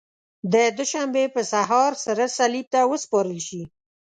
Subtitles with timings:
[0.53, 3.61] د دوشنبې په سهار سره صلیب ته وسپارل شي.